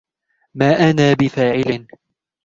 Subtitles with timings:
[0.55, 1.87] مَا أَنَا بِفَاعِلٍ